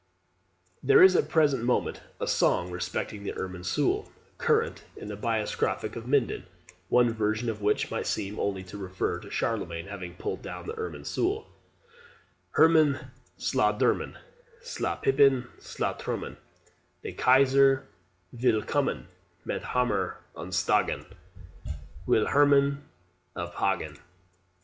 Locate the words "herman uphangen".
22.25-23.99